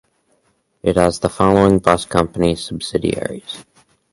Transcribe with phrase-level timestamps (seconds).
[0.81, 3.63] It has the following bus company subsidiaries.